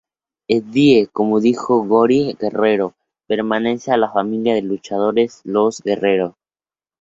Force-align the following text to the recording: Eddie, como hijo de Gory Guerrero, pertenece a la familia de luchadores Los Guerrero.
Eddie, 0.49 1.05
como 1.13 1.39
hijo 1.45 1.83
de 1.83 1.87
Gory 1.87 2.35
Guerrero, 2.39 2.95
pertenece 3.27 3.91
a 3.91 3.97
la 3.97 4.11
familia 4.11 4.55
de 4.55 4.63
luchadores 4.63 5.41
Los 5.43 5.79
Guerrero. 5.79 6.35